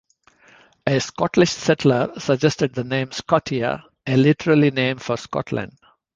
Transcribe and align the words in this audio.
A 0.87 0.99
Scottish 0.99 1.51
settler 1.51 2.13
suggested 2.19 2.73
the 2.73 2.83
name 2.83 3.11
Scotia, 3.11 3.83
a 4.07 4.17
literary 4.17 4.71
name 4.71 4.97
for 4.97 5.15
Scotland. 5.15 5.77